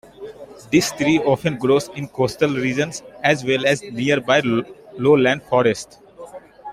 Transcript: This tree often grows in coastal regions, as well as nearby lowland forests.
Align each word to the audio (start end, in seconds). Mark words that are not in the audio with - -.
This 0.71 0.91
tree 0.93 1.19
often 1.19 1.57
grows 1.59 1.89
in 1.89 2.07
coastal 2.07 2.49
regions, 2.55 3.03
as 3.23 3.43
well 3.43 3.67
as 3.67 3.83
nearby 3.83 4.39
lowland 4.97 5.43
forests. 5.43 5.99